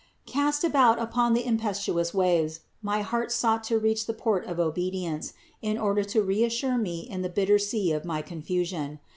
[0.25, 0.31] 6.
[0.33, 5.33] Cast about upon these impetuous waves, my heart sought to reach the port of obedience
[5.61, 8.99] in order to re assure me in the bitter sea of my confusion.